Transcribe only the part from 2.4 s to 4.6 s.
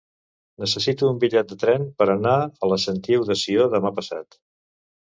a la Sentiu de Sió demà passat.